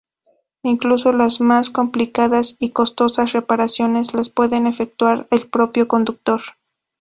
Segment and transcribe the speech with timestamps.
[0.63, 6.41] Incluso las más complicadas y costosas reparaciones las puede efectuar el propio conductor.